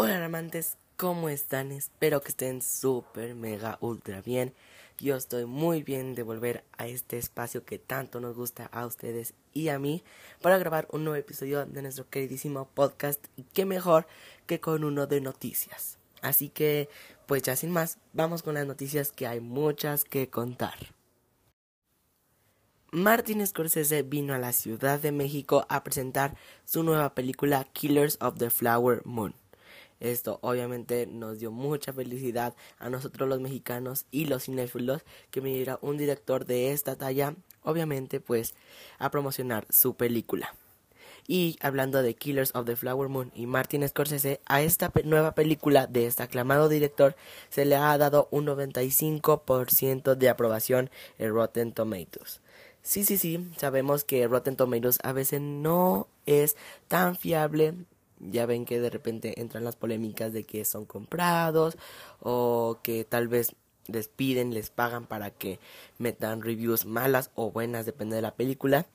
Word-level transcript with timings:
Hola 0.00 0.24
amantes, 0.24 0.76
¿cómo 0.96 1.28
están? 1.28 1.72
Espero 1.72 2.22
que 2.22 2.28
estén 2.28 2.62
súper, 2.62 3.34
mega, 3.34 3.78
ultra 3.80 4.22
bien. 4.22 4.54
Yo 5.00 5.16
estoy 5.16 5.44
muy 5.44 5.82
bien 5.82 6.14
de 6.14 6.22
volver 6.22 6.62
a 6.76 6.86
este 6.86 7.18
espacio 7.18 7.64
que 7.64 7.80
tanto 7.80 8.20
nos 8.20 8.36
gusta 8.36 8.66
a 8.66 8.86
ustedes 8.86 9.34
y 9.54 9.70
a 9.70 9.80
mí 9.80 10.04
para 10.40 10.56
grabar 10.56 10.86
un 10.92 11.02
nuevo 11.02 11.16
episodio 11.16 11.66
de 11.66 11.82
nuestro 11.82 12.08
queridísimo 12.08 12.68
podcast 12.74 13.26
y 13.34 13.42
qué 13.42 13.64
mejor 13.64 14.06
que 14.46 14.60
con 14.60 14.84
uno 14.84 15.08
de 15.08 15.20
noticias. 15.20 15.98
Así 16.22 16.48
que, 16.48 16.88
pues 17.26 17.42
ya 17.42 17.56
sin 17.56 17.72
más, 17.72 17.98
vamos 18.12 18.44
con 18.44 18.54
las 18.54 18.68
noticias 18.68 19.10
que 19.10 19.26
hay 19.26 19.40
muchas 19.40 20.04
que 20.04 20.30
contar. 20.30 20.94
Martin 22.92 23.44
Scorsese 23.44 24.04
vino 24.04 24.32
a 24.32 24.38
la 24.38 24.52
Ciudad 24.52 25.00
de 25.00 25.10
México 25.10 25.66
a 25.68 25.82
presentar 25.82 26.36
su 26.64 26.84
nueva 26.84 27.16
película 27.16 27.64
Killers 27.72 28.16
of 28.20 28.38
the 28.38 28.48
Flower 28.48 29.02
Moon. 29.04 29.34
Esto 30.00 30.38
obviamente 30.42 31.06
nos 31.06 31.38
dio 31.38 31.50
mucha 31.50 31.92
felicidad 31.92 32.54
a 32.78 32.88
nosotros 32.88 33.28
los 33.28 33.40
mexicanos 33.40 34.06
y 34.10 34.26
los 34.26 34.44
cinéfilos 34.44 35.02
que 35.30 35.40
viniera 35.40 35.78
un 35.82 35.96
director 35.96 36.44
de 36.44 36.72
esta 36.72 36.96
talla, 36.96 37.34
obviamente 37.62 38.20
pues 38.20 38.54
a 38.98 39.10
promocionar 39.10 39.66
su 39.70 39.94
película. 39.94 40.54
Y 41.30 41.58
hablando 41.60 42.02
de 42.02 42.14
Killers 42.14 42.54
of 42.54 42.64
the 42.64 42.74
Flower 42.74 43.10
Moon 43.10 43.30
y 43.34 43.44
Martin 43.44 43.86
Scorsese, 43.86 44.40
a 44.46 44.62
esta 44.62 44.90
nueva 45.04 45.34
película 45.34 45.86
de 45.86 46.06
este 46.06 46.22
aclamado 46.22 46.70
director 46.70 47.16
se 47.50 47.66
le 47.66 47.76
ha 47.76 47.98
dado 47.98 48.28
un 48.30 48.46
95% 48.46 50.14
de 50.14 50.28
aprobación 50.30 50.90
en 51.18 51.34
Rotten 51.34 51.72
Tomatoes. 51.72 52.40
Sí, 52.82 53.04
sí, 53.04 53.18
sí, 53.18 53.46
sabemos 53.58 54.04
que 54.04 54.26
Rotten 54.26 54.56
Tomatoes 54.56 54.98
a 55.02 55.12
veces 55.12 55.42
no 55.42 56.08
es 56.24 56.56
tan 56.88 57.14
fiable 57.16 57.74
ya 58.20 58.46
ven 58.46 58.64
que 58.64 58.80
de 58.80 58.90
repente 58.90 59.40
entran 59.40 59.64
las 59.64 59.76
polémicas 59.76 60.32
de 60.32 60.44
que 60.44 60.64
son 60.64 60.84
comprados 60.84 61.76
o 62.20 62.78
que 62.82 63.04
tal 63.04 63.28
vez 63.28 63.54
les 63.86 64.08
piden, 64.08 64.54
les 64.54 64.70
pagan 64.70 65.06
para 65.06 65.30
que 65.30 65.58
metan 65.98 66.42
reviews 66.42 66.86
malas 66.86 67.30
o 67.34 67.50
buenas, 67.50 67.86
depende 67.86 68.16
de 68.16 68.22
la 68.22 68.34
película. 68.34 68.86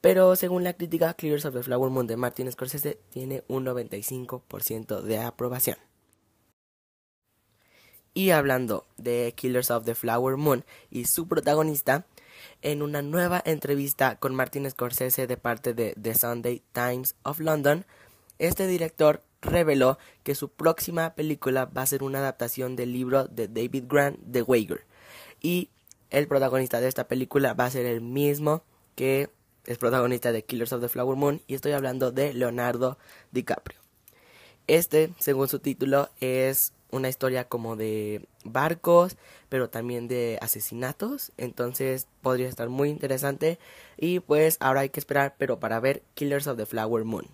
Pero 0.00 0.36
según 0.36 0.64
la 0.64 0.74
crítica, 0.74 1.14
Clears 1.14 1.44
of 1.44 1.54
the 1.54 1.62
Flower 1.62 1.90
Moon 1.90 2.06
de 2.06 2.16
Martin 2.16 2.50
Scorsese 2.50 2.98
tiene 3.10 3.42
un 3.48 3.66
95% 3.66 5.02
de 5.02 5.18
aprobación. 5.18 5.76
Y 8.14 8.30
hablando 8.30 8.86
de 8.96 9.32
Killers 9.36 9.70
of 9.70 9.84
the 9.84 9.94
Flower 9.94 10.36
Moon 10.36 10.64
y 10.90 11.04
su 11.04 11.28
protagonista, 11.28 12.06
en 12.62 12.82
una 12.82 13.02
nueva 13.02 13.42
entrevista 13.44 14.16
con 14.16 14.34
Martin 14.34 14.68
Scorsese 14.70 15.26
de 15.26 15.36
parte 15.36 15.74
de 15.74 15.94
The 16.00 16.14
Sunday 16.14 16.62
Times 16.72 17.14
of 17.22 17.40
London, 17.40 17.84
este 18.38 18.66
director 18.66 19.22
reveló 19.40 19.98
que 20.22 20.34
su 20.34 20.48
próxima 20.48 21.14
película 21.14 21.66
va 21.66 21.82
a 21.82 21.86
ser 21.86 22.02
una 22.02 22.18
adaptación 22.18 22.76
del 22.76 22.92
libro 22.92 23.26
de 23.26 23.48
David 23.48 23.84
Grant, 23.88 24.18
The 24.30 24.42
Wager. 24.42 24.84
Y 25.40 25.70
el 26.10 26.26
protagonista 26.26 26.80
de 26.80 26.88
esta 26.88 27.08
película 27.08 27.54
va 27.54 27.66
a 27.66 27.70
ser 27.70 27.86
el 27.86 28.00
mismo 28.00 28.62
que 28.94 29.30
es 29.66 29.78
protagonista 29.78 30.32
de 30.32 30.44
Killers 30.44 30.72
of 30.72 30.80
the 30.80 30.88
Flower 30.88 31.16
Moon 31.16 31.42
y 31.46 31.54
estoy 31.54 31.72
hablando 31.72 32.10
de 32.10 32.32
Leonardo 32.32 32.98
DiCaprio. 33.32 33.78
Este, 34.66 35.12
según 35.18 35.48
su 35.48 35.60
título, 35.60 36.08
es 36.20 36.72
una 36.90 37.08
historia 37.08 37.44
como 37.44 37.76
de 37.76 38.26
barcos, 38.44 39.16
pero 39.48 39.68
también 39.68 40.08
de 40.08 40.38
asesinatos, 40.40 41.32
entonces 41.36 42.06
podría 42.22 42.48
estar 42.48 42.68
muy 42.68 42.88
interesante 42.88 43.58
y 43.98 44.20
pues 44.20 44.56
ahora 44.60 44.80
hay 44.80 44.88
que 44.88 45.00
esperar, 45.00 45.36
pero 45.38 45.60
para 45.60 45.80
ver 45.80 46.02
Killers 46.14 46.46
of 46.46 46.56
the 46.56 46.66
Flower 46.66 47.04
Moon. 47.04 47.26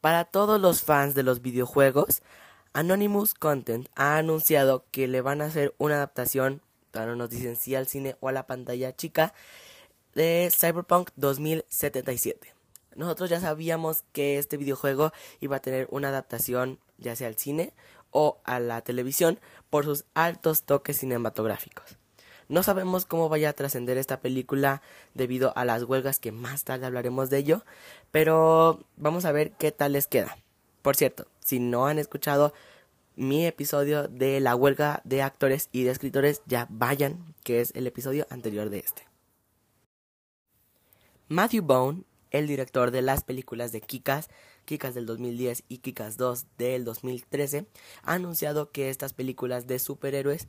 Para 0.00 0.24
todos 0.24 0.58
los 0.58 0.82
fans 0.82 1.14
de 1.14 1.22
los 1.22 1.42
videojuegos, 1.42 2.22
Anonymous 2.72 3.34
Content 3.34 3.86
ha 3.96 4.16
anunciado 4.16 4.86
que 4.90 5.06
le 5.08 5.20
van 5.20 5.42
a 5.42 5.46
hacer 5.46 5.74
una 5.76 5.96
adaptación, 5.96 6.62
no 6.94 7.16
nos 7.16 7.28
dicen 7.28 7.56
si 7.56 7.74
al 7.74 7.86
cine 7.86 8.16
o 8.20 8.28
a 8.28 8.32
la 8.32 8.46
pantalla 8.46 8.96
chica, 8.96 9.34
de 10.14 10.50
Cyberpunk 10.50 11.10
2077. 11.16 12.54
Nosotros 12.96 13.28
ya 13.28 13.40
sabíamos 13.40 14.02
que 14.12 14.38
este 14.38 14.56
videojuego 14.56 15.12
iba 15.38 15.56
a 15.56 15.62
tener 15.62 15.86
una 15.90 16.08
adaptación 16.08 16.78
ya 16.96 17.14
sea 17.14 17.28
al 17.28 17.36
cine 17.36 17.74
o 18.10 18.40
a 18.44 18.58
la 18.58 18.80
televisión 18.80 19.38
por 19.68 19.84
sus 19.84 20.06
altos 20.14 20.62
toques 20.62 20.96
cinematográficos. 20.98 21.99
No 22.50 22.64
sabemos 22.64 23.06
cómo 23.06 23.28
vaya 23.28 23.50
a 23.50 23.52
trascender 23.52 23.96
esta 23.96 24.18
película 24.18 24.82
debido 25.14 25.56
a 25.56 25.64
las 25.64 25.84
huelgas 25.84 26.18
que 26.18 26.32
más 26.32 26.64
tarde 26.64 26.84
hablaremos 26.84 27.30
de 27.30 27.38
ello, 27.38 27.64
pero 28.10 28.80
vamos 28.96 29.24
a 29.24 29.30
ver 29.30 29.52
qué 29.52 29.70
tal 29.70 29.92
les 29.92 30.08
queda. 30.08 30.36
Por 30.82 30.96
cierto, 30.96 31.28
si 31.38 31.60
no 31.60 31.86
han 31.86 32.00
escuchado 32.00 32.52
mi 33.14 33.46
episodio 33.46 34.08
de 34.08 34.40
la 34.40 34.56
huelga 34.56 35.00
de 35.04 35.22
actores 35.22 35.68
y 35.70 35.84
de 35.84 35.92
escritores, 35.92 36.42
ya 36.44 36.66
vayan, 36.70 37.36
que 37.44 37.60
es 37.60 37.70
el 37.76 37.86
episodio 37.86 38.26
anterior 38.30 38.68
de 38.68 38.80
este. 38.80 39.06
Matthew 41.28 41.62
Bone, 41.62 42.02
el 42.32 42.48
director 42.48 42.90
de 42.90 43.02
las 43.02 43.22
películas 43.22 43.70
de 43.70 43.80
Kikas, 43.80 44.28
Kikas 44.64 44.96
del 44.96 45.06
2010 45.06 45.62
y 45.68 45.78
Kikas 45.78 46.16
2 46.16 46.46
del 46.58 46.84
2013, 46.84 47.66
ha 48.02 48.14
anunciado 48.14 48.72
que 48.72 48.90
estas 48.90 49.12
películas 49.12 49.68
de 49.68 49.78
superhéroes 49.78 50.48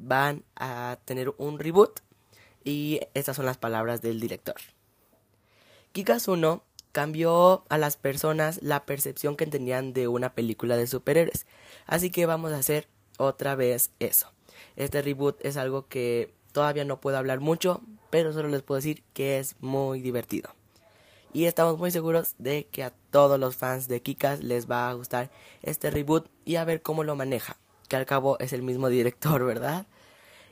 van 0.00 0.44
a 0.56 0.98
tener 1.04 1.32
un 1.38 1.58
reboot 1.58 2.00
y 2.64 3.00
estas 3.14 3.36
son 3.36 3.46
las 3.46 3.58
palabras 3.58 4.02
del 4.02 4.20
director. 4.20 4.56
Kikas 5.92 6.28
1 6.28 6.62
cambió 6.92 7.64
a 7.68 7.78
las 7.78 7.96
personas 7.96 8.60
la 8.62 8.84
percepción 8.84 9.36
que 9.36 9.46
tenían 9.46 9.92
de 9.92 10.08
una 10.08 10.34
película 10.34 10.76
de 10.76 10.86
superhéroes, 10.86 11.46
así 11.86 12.10
que 12.10 12.26
vamos 12.26 12.52
a 12.52 12.58
hacer 12.58 12.88
otra 13.18 13.54
vez 13.54 13.90
eso. 13.98 14.32
Este 14.76 15.02
reboot 15.02 15.44
es 15.44 15.56
algo 15.56 15.88
que 15.88 16.32
todavía 16.52 16.84
no 16.84 17.00
puedo 17.00 17.18
hablar 17.18 17.40
mucho, 17.40 17.82
pero 18.10 18.32
solo 18.32 18.48
les 18.48 18.62
puedo 18.62 18.76
decir 18.76 19.02
que 19.12 19.38
es 19.38 19.56
muy 19.60 20.00
divertido. 20.00 20.54
Y 21.32 21.44
estamos 21.44 21.78
muy 21.78 21.90
seguros 21.90 22.34
de 22.38 22.66
que 22.66 22.82
a 22.82 22.94
todos 23.10 23.38
los 23.38 23.54
fans 23.54 23.86
de 23.86 24.00
Kikas 24.00 24.42
les 24.42 24.68
va 24.68 24.88
a 24.88 24.94
gustar 24.94 25.30
este 25.62 25.90
reboot 25.90 26.28
y 26.44 26.56
a 26.56 26.64
ver 26.64 26.80
cómo 26.80 27.04
lo 27.04 27.16
maneja 27.16 27.58
que 27.88 27.96
al 27.96 28.06
cabo 28.06 28.38
es 28.38 28.52
el 28.52 28.62
mismo 28.62 28.88
director, 28.88 29.44
¿verdad? 29.44 29.86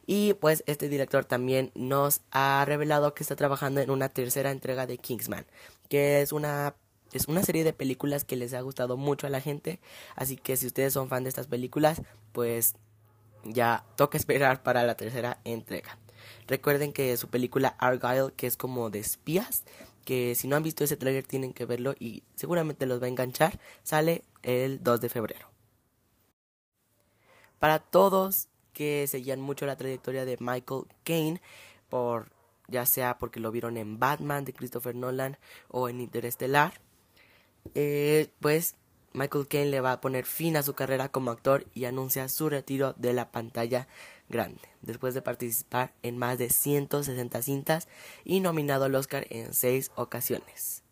Y 0.07 0.35
pues 0.35 0.63
este 0.67 0.89
director 0.89 1.25
también 1.25 1.73
nos 1.75 2.21
ha 2.31 2.65
revelado 2.65 3.15
que 3.15 3.23
está 3.23 3.37
trabajando 3.37 3.81
en 3.81 3.91
una 3.91 4.09
tercera 4.09 4.51
entrega 4.51 4.87
de 4.87 4.99
Kingsman, 4.99 5.47
que 5.89 6.23
es 6.23 6.33
una 6.33 6.75
es 7.13 7.29
una 7.29 7.43
serie 7.43 7.65
de 7.65 7.73
películas 7.73 8.25
que 8.25 8.37
les 8.37 8.53
ha 8.53 8.61
gustado 8.61 8.97
mucho 8.97 9.27
a 9.27 9.31
la 9.31 9.41
gente, 9.41 9.81
así 10.17 10.37
que 10.37 10.57
si 10.57 10.67
ustedes 10.67 10.93
son 10.93 11.09
fan 11.09 11.23
de 11.23 11.29
estas 11.29 11.47
películas, 11.47 12.03
pues 12.33 12.75
ya 13.45 13.85
toca 13.97 14.19
esperar 14.19 14.63
para 14.63 14.83
la 14.83 14.97
tercera 14.97 15.39
entrega. 15.45 15.99
Recuerden 16.47 16.93
que 16.93 17.17
su 17.17 17.29
película 17.29 17.77
Argyle, 17.79 18.33
que 18.37 18.47
es 18.47 18.57
como 18.57 18.91
de 18.91 18.99
espías, 18.99 19.65
que 20.05 20.35
si 20.35 20.47
no 20.47 20.57
han 20.57 20.63
visto 20.63 20.85
ese 20.85 20.97
trailer 20.97 21.25
tienen 21.25 21.53
que 21.53 21.65
verlo 21.65 21.95
y 21.99 22.23
seguramente 22.35 22.87
los 22.87 23.01
va 23.01 23.07
a 23.07 23.09
enganchar, 23.09 23.59
sale 23.83 24.23
el 24.43 24.83
2 24.83 25.01
de 25.01 25.09
febrero. 25.09 25.56
Para 27.59 27.79
todos 27.79 28.49
que 28.73 29.07
seguían 29.07 29.41
mucho 29.41 29.67
la 29.67 29.77
trayectoria 29.77 30.25
de 30.25 30.37
Michael 30.41 30.85
Caine, 31.05 31.41
por 31.89 32.31
ya 32.69 32.85
sea 32.85 33.19
porque 33.19 33.41
lo 33.41 33.53
vieron 33.53 33.77
en 33.77 33.99
Batman 33.99 34.45
de 34.45 34.53
Christopher 34.53 34.95
Nolan 34.95 35.39
o 35.69 35.89
en 35.89 36.01
Interestelar, 36.01 36.81
eh, 37.75 38.29
pues 38.41 38.77
Michael 39.13 39.49
Caine 39.49 39.71
le 39.71 39.81
va 39.81 39.93
a 39.93 40.01
poner 40.01 40.27
fin 40.27 40.57
a 40.57 40.63
su 40.63 40.75
carrera 40.75 41.09
como 41.09 41.31
actor 41.31 41.67
y 41.75 41.87
anuncia 41.87 42.29
su 42.29 42.51
retiro 42.51 42.95
de 42.99 43.15
la 43.15 43.31
pantalla 43.31 43.89
grande, 44.29 44.61
después 44.83 45.15
de 45.15 45.23
participar 45.23 45.95
en 46.03 46.19
más 46.19 46.39
de 46.39 46.51
160 46.51 47.43
cintas 47.43 47.89
y 48.25 48.41
nominado 48.41 48.85
al 48.85 48.95
Oscar 48.95 49.27
en 49.31 49.55
seis 49.55 49.91
ocasiones. 49.95 50.86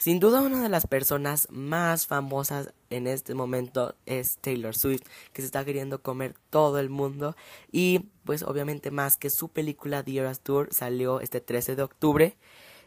Sin 0.00 0.18
duda 0.18 0.40
una 0.40 0.62
de 0.62 0.70
las 0.70 0.86
personas 0.86 1.46
más 1.50 2.06
famosas 2.06 2.72
en 2.88 3.06
este 3.06 3.34
momento 3.34 3.96
es 4.06 4.38
Taylor 4.38 4.74
Swift, 4.74 5.02
que 5.34 5.42
se 5.42 5.46
está 5.46 5.62
queriendo 5.62 6.00
comer 6.00 6.34
todo 6.48 6.78
el 6.78 6.88
mundo 6.88 7.36
y 7.70 8.06
pues 8.24 8.42
obviamente 8.42 8.90
más 8.90 9.18
que 9.18 9.28
su 9.28 9.50
película 9.50 10.02
The 10.02 10.16
Eras 10.16 10.40
Tour 10.40 10.68
salió 10.72 11.20
este 11.20 11.42
13 11.42 11.76
de 11.76 11.82
octubre 11.82 12.36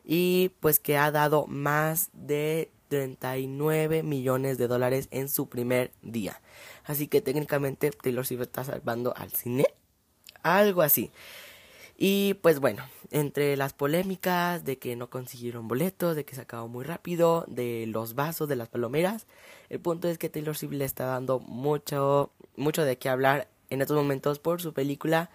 y 0.03 0.53
pues 0.59 0.79
que 0.79 0.97
ha 0.97 1.11
dado 1.11 1.45
más 1.45 2.09
de 2.13 2.71
39 2.87 4.01
millones 4.01 4.57
de 4.57 4.67
dólares 4.67 5.07
en 5.11 5.29
su 5.29 5.49
primer 5.49 5.91
día. 6.01 6.41
Así 6.83 7.07
que 7.07 7.21
técnicamente 7.21 7.91
Taylor 7.91 8.25
Swift 8.25 8.41
está 8.41 8.63
salvando 8.63 9.13
al 9.15 9.31
cine. 9.31 9.67
Algo 10.41 10.81
así. 10.81 11.11
Y 12.05 12.33
pues 12.33 12.59
bueno, 12.59 12.83
entre 13.11 13.55
las 13.55 13.71
polémicas 13.71 14.65
de 14.65 14.77
que 14.77 14.97
no 14.97 15.09
consiguieron 15.09 15.69
boletos, 15.69 16.17
de 16.17 16.25
que 16.25 16.35
se 16.35 16.41
acabó 16.41 16.67
muy 16.67 16.83
rápido, 16.83 17.45
de 17.47 17.85
los 17.87 18.13
vasos, 18.13 18.49
de 18.49 18.57
las 18.57 18.67
palomeras, 18.67 19.25
el 19.69 19.79
punto 19.79 20.09
es 20.09 20.17
que 20.17 20.27
Taylor 20.27 20.53
Swift 20.53 20.73
le 20.73 20.83
está 20.83 21.05
dando 21.05 21.39
mucho, 21.39 22.33
mucho 22.57 22.83
de 22.83 22.97
qué 22.97 23.07
hablar 23.07 23.47
en 23.69 23.81
estos 23.81 23.95
momentos 23.95 24.39
por 24.39 24.61
su 24.61 24.73
película. 24.73 25.29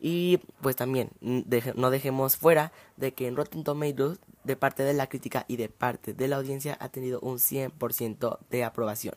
Y 0.00 0.38
pues 0.62 0.76
también 0.76 1.10
no 1.20 1.90
dejemos 1.90 2.38
fuera 2.38 2.72
de 2.96 3.12
que 3.12 3.26
en 3.26 3.36
Rotten 3.36 3.62
Tomatoes 3.62 4.18
de 4.44 4.56
parte 4.56 4.82
de 4.82 4.94
la 4.94 5.10
crítica 5.10 5.44
y 5.46 5.56
de 5.56 5.68
parte 5.68 6.14
de 6.14 6.26
la 6.26 6.36
audiencia 6.36 6.78
ha 6.80 6.88
tenido 6.88 7.20
un 7.20 7.36
100% 7.36 8.38
de 8.48 8.64
aprobación. 8.64 9.16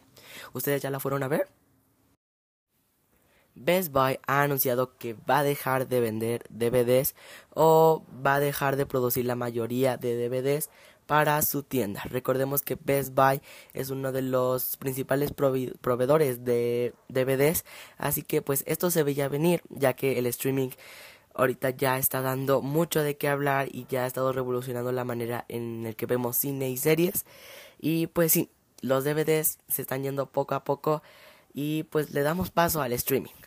¿Ustedes 0.51 0.81
ya 0.81 0.91
la 0.91 0.99
fueron 0.99 1.23
a 1.23 1.29
ver? 1.29 1.47
Best 3.57 3.91
Buy 3.91 4.19
ha 4.27 4.43
anunciado 4.43 4.97
que 4.97 5.13
va 5.13 5.39
a 5.39 5.43
dejar 5.43 5.87
de 5.87 5.99
vender 5.99 6.45
DVDs 6.49 7.15
o 7.53 8.03
va 8.25 8.35
a 8.35 8.39
dejar 8.39 8.75
de 8.75 8.85
producir 8.85 9.25
la 9.25 9.35
mayoría 9.35 9.97
de 9.97 10.27
DVDs 10.27 10.69
para 11.07 11.41
su 11.41 11.63
tienda. 11.63 12.03
Recordemos 12.05 12.61
que 12.61 12.75
Best 12.75 13.15
Buy 13.15 13.41
es 13.73 13.89
uno 13.89 14.11
de 14.11 14.21
los 14.21 14.77
principales 14.77 15.31
proveedores 15.31 16.43
de 16.43 16.93
DVDs, 17.07 17.65
así 17.97 18.21
que 18.21 18.41
pues 18.41 18.63
esto 18.67 18.91
se 18.91 19.03
veía 19.03 19.29
venir 19.29 19.63
ya 19.69 19.93
que 19.93 20.19
el 20.19 20.27
streaming 20.27 20.69
ahorita 21.33 21.69
ya 21.69 21.97
está 21.97 22.21
dando 22.21 22.61
mucho 22.61 23.01
de 23.01 23.15
qué 23.15 23.29
hablar 23.29 23.69
y 23.71 23.85
ya 23.87 24.03
ha 24.03 24.07
estado 24.07 24.33
revolucionando 24.33 24.91
la 24.91 25.05
manera 25.05 25.45
en 25.47 25.83
la 25.83 25.93
que 25.93 26.05
vemos 26.05 26.35
cine 26.35 26.69
y 26.69 26.77
series 26.77 27.25
y 27.79 28.07
pues 28.07 28.33
sí, 28.33 28.49
los 28.81 29.03
DVDs 29.03 29.59
se 29.67 29.81
están 29.81 30.03
yendo 30.03 30.27
poco 30.27 30.55
a 30.55 30.63
poco 30.63 31.01
y 31.53 31.83
pues 31.83 32.11
le 32.11 32.21
damos 32.21 32.51
paso 32.51 32.81
al 32.81 32.93
streaming. 32.93 33.46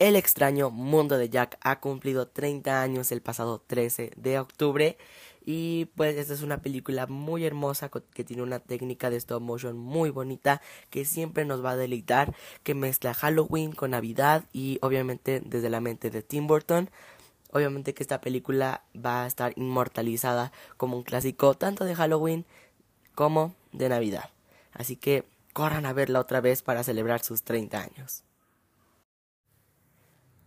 El 0.00 0.16
extraño 0.16 0.70
mundo 0.70 1.18
de 1.18 1.28
Jack 1.30 1.56
ha 1.60 1.78
cumplido 1.78 2.26
30 2.26 2.82
años 2.82 3.12
el 3.12 3.22
pasado 3.22 3.62
13 3.64 4.10
de 4.16 4.40
octubre 4.40 4.98
y 5.46 5.84
pues 5.94 6.16
esta 6.16 6.34
es 6.34 6.42
una 6.42 6.62
película 6.62 7.06
muy 7.06 7.44
hermosa 7.44 7.90
que 8.12 8.24
tiene 8.24 8.42
una 8.42 8.58
técnica 8.58 9.08
de 9.08 9.16
stop 9.18 9.40
motion 9.40 9.76
muy 9.76 10.10
bonita 10.10 10.60
que 10.90 11.04
siempre 11.04 11.44
nos 11.44 11.64
va 11.64 11.72
a 11.72 11.76
deleitar, 11.76 12.34
que 12.64 12.74
mezcla 12.74 13.14
Halloween 13.14 13.70
con 13.70 13.92
Navidad 13.92 14.46
y 14.52 14.80
obviamente 14.82 15.40
desde 15.44 15.70
la 15.70 15.80
mente 15.80 16.10
de 16.10 16.22
Tim 16.22 16.48
Burton. 16.48 16.90
Obviamente 17.52 17.94
que 17.94 18.02
esta 18.02 18.20
película 18.20 18.82
va 18.96 19.22
a 19.22 19.26
estar 19.28 19.52
inmortalizada 19.54 20.50
como 20.76 20.96
un 20.96 21.04
clásico 21.04 21.54
tanto 21.54 21.84
de 21.84 21.94
Halloween 21.94 22.46
como 23.14 23.54
de 23.70 23.88
Navidad. 23.88 24.30
Así 24.72 24.96
que 24.96 25.24
corran 25.52 25.86
a 25.86 25.92
verla 25.92 26.18
otra 26.18 26.40
vez 26.40 26.62
para 26.62 26.82
celebrar 26.82 27.22
sus 27.22 27.44
30 27.44 27.80
años. 27.80 28.24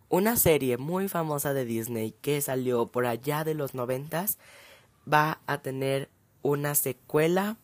Una 0.10 0.38
serie 0.38 0.78
muy 0.78 1.10
famosa 1.10 1.54
de 1.54 1.66
Disney 1.66 2.14
que 2.22 2.40
salió 2.40 2.88
por 2.88 3.06
allá 3.06 3.44
de 3.44 3.54
los 3.54 3.74
noventas 3.74 4.38
va 5.12 5.42
a 5.48 5.62
tener 5.62 6.10
una 6.42 6.76
secuela 6.76 7.58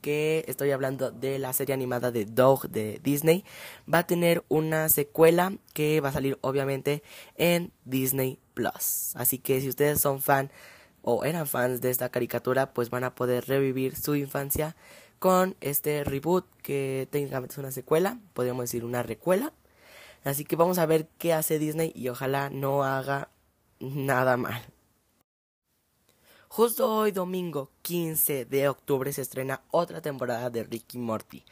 que 0.00 0.42
estoy 0.48 0.70
hablando 0.70 1.10
de 1.10 1.38
la 1.38 1.52
serie 1.52 1.74
animada 1.74 2.10
de 2.10 2.24
Dog 2.24 2.70
de 2.70 2.98
Disney. 3.02 3.44
Va 3.92 3.98
a 3.98 4.06
tener 4.06 4.42
una 4.48 4.88
secuela 4.88 5.52
que 5.74 6.00
va 6.00 6.08
a 6.08 6.12
salir 6.12 6.38
obviamente 6.40 7.02
en 7.36 7.72
Disney 7.84 8.38
Plus. 8.54 9.14
Así 9.14 9.36
que 9.36 9.60
si 9.60 9.68
ustedes 9.68 10.00
son 10.00 10.22
fan 10.22 10.50
o 11.02 11.26
eran 11.26 11.46
fans 11.46 11.82
de 11.82 11.90
esta 11.90 12.08
caricatura 12.08 12.72
pues 12.72 12.88
van 12.88 13.04
a 13.04 13.14
poder 13.14 13.44
revivir 13.46 13.96
su 13.96 14.14
infancia 14.14 14.76
con 15.18 15.56
este 15.60 16.04
reboot 16.04 16.46
que 16.62 17.06
técnicamente 17.10 17.52
es 17.52 17.58
una 17.58 17.70
secuela 17.70 18.18
podríamos 18.32 18.64
decir 18.64 18.84
una 18.84 19.02
recuela 19.02 19.52
Así 20.24 20.44
que 20.44 20.56
vamos 20.56 20.78
a 20.78 20.86
ver 20.86 21.08
qué 21.18 21.32
hace 21.32 21.58
Disney 21.58 21.92
y 21.94 22.08
ojalá 22.08 22.48
no 22.50 22.84
haga 22.84 23.28
nada 23.80 24.36
mal. 24.36 24.62
Justo 26.48 26.94
hoy 26.94 27.12
domingo 27.12 27.70
15 27.82 28.44
de 28.44 28.68
octubre 28.68 29.12
se 29.12 29.22
estrena 29.22 29.62
otra 29.70 30.00
temporada 30.02 30.50
de 30.50 30.64
Ricky 30.64 30.98
Morty. 30.98 31.44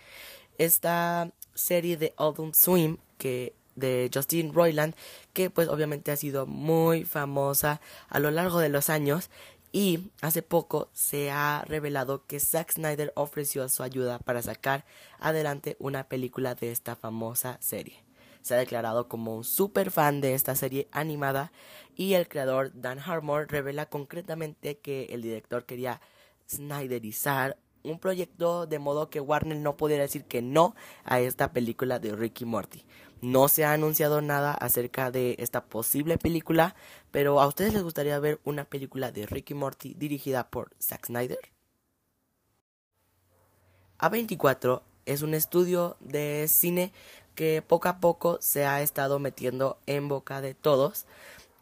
Esta 0.59 1.31
serie 1.55 1.97
de 1.97 2.15
Adult 2.17 2.55
Swim 2.55 2.99
que 3.19 3.55
de 3.77 4.11
Justin 4.13 4.53
Roiland 4.53 4.95
que 5.33 5.49
pues 5.51 5.69
obviamente 5.69 6.13
ha 6.13 6.17
sido 6.17 6.47
muy 6.47 7.05
famosa 7.05 7.81
a 8.09 8.19
lo 8.21 8.31
largo 8.31 8.59
de 8.61 8.69
los 8.69 8.91
años 8.91 9.31
y 9.73 10.11
hace 10.21 10.43
poco 10.43 10.91
se 10.93 11.31
ha 11.31 11.65
revelado 11.67 12.27
que 12.27 12.41
Zack 12.41 12.73
Snyder 12.73 13.13
ofreció 13.17 13.69
su 13.69 13.83
ayuda 13.83 14.19
para 14.19 14.43
sacar 14.43 14.85
adelante 15.19 15.77
una 15.79 16.05
película 16.09 16.55
de 16.55 16.73
esta 16.73 16.95
famosa 16.95 17.57
serie 17.61 18.10
se 18.43 18.55
ha 18.55 18.59
declarado 18.59 19.09
como 19.09 19.37
un 19.37 19.45
super 19.45 19.91
fan 19.91 20.21
de 20.21 20.35
esta 20.35 20.55
serie 20.55 20.89
animada 20.93 21.53
y 21.97 22.15
el 22.15 22.29
creador 22.29 22.73
Dan 22.75 22.99
Harmon 22.99 23.49
revela 23.49 23.87
concretamente 23.87 24.79
que 24.79 25.07
el 25.11 25.23
director 25.23 25.65
quería 25.65 26.01
snyderizar 26.49 27.57
un 27.83 27.99
proyecto 27.99 28.67
de 28.67 28.79
modo 28.79 29.11
que 29.11 29.21
Warner 29.21 29.57
no 29.57 29.77
pudiera 29.77 30.03
decir 30.03 30.25
que 30.25 30.43
no 30.43 30.75
a 31.05 31.21
esta 31.21 31.53
película 31.53 31.99
de 31.99 32.15
Ricky 32.15 32.45
Morty. 32.45 32.85
No 33.23 33.49
se 33.49 33.65
ha 33.65 33.73
anunciado 33.73 34.23
nada 34.23 34.53
acerca 34.53 35.11
de 35.11 35.37
esta 35.39 35.65
posible 35.65 36.17
película, 36.17 36.75
pero 37.11 37.41
¿a 37.41 37.47
ustedes 37.47 37.75
les 37.75 37.83
gustaría 37.83 38.19
ver 38.19 38.41
una 38.45 38.65
película 38.65 39.13
de 39.13 39.27
Ricky 39.27 39.55
Morty 39.55 39.95
dirigida 39.95 40.49
por 40.49 40.71
Zack 40.81 41.07
Snyder? 41.07 41.39
A24 43.99 44.83
es 45.05 45.23
un 45.23 45.35
estudio 45.35 45.97
de 46.01 46.47
cine 46.49 46.93
que 47.35 47.63
poco 47.63 47.89
a 47.89 47.99
poco 47.99 48.39
se 48.41 48.67
ha 48.67 48.83
estado 48.83 49.19
metiendo 49.19 49.79
en 49.87 50.09
boca 50.09 50.41
de 50.41 50.55
todos 50.55 51.07